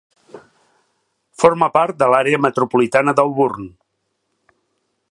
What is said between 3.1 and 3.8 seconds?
d'Auburn.